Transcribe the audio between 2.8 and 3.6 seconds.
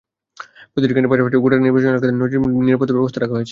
ব্যবস্থা গ্রহণ করা হয়েছে।